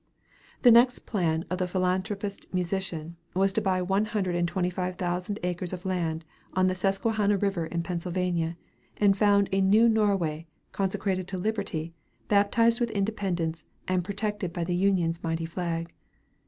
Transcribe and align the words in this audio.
The 0.63 0.71
next 0.71 1.05
plan 1.05 1.45
of 1.51 1.59
the 1.59 1.67
philanthropist 1.67 2.51
musician 2.51 3.17
was 3.35 3.53
to 3.53 3.61
buy 3.61 3.83
one 3.83 4.05
hundred 4.05 4.33
and 4.35 4.47
twenty 4.47 4.71
five 4.71 4.95
thousand 4.95 5.37
acres 5.43 5.73
of 5.73 5.85
land 5.85 6.25
on 6.53 6.65
the 6.65 6.73
Susquehanna 6.73 7.37
River, 7.37 7.67
in 7.67 7.83
Pennsylvania, 7.83 8.57
and 8.97 9.15
"found 9.15 9.47
a 9.51 9.61
New 9.61 9.87
Norway, 9.87 10.47
consecrated 10.71 11.27
to 11.27 11.37
liberty, 11.37 11.93
baptized 12.29 12.79
with 12.79 12.89
independence, 12.89 13.63
and 13.87 14.03
protected 14.03 14.51
by 14.51 14.63
the 14.63 14.73
Union's 14.75 15.21
mighty 15.21 15.45
flag." 15.45 15.93